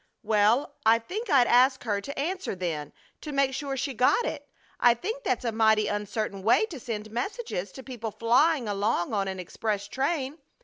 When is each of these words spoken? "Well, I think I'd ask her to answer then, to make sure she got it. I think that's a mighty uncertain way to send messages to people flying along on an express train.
"Well, 0.23 0.73
I 0.83 0.97
think 0.97 1.29
I'd 1.29 1.45
ask 1.45 1.83
her 1.83 2.01
to 2.01 2.17
answer 2.19 2.55
then, 2.55 2.91
to 3.21 3.31
make 3.31 3.53
sure 3.53 3.77
she 3.77 3.93
got 3.93 4.25
it. 4.25 4.49
I 4.79 4.95
think 4.95 5.23
that's 5.23 5.45
a 5.45 5.51
mighty 5.51 5.85
uncertain 5.87 6.41
way 6.41 6.65
to 6.71 6.79
send 6.79 7.11
messages 7.11 7.71
to 7.73 7.83
people 7.83 8.09
flying 8.09 8.67
along 8.67 9.13
on 9.13 9.27
an 9.27 9.39
express 9.39 9.87
train. 9.87 10.39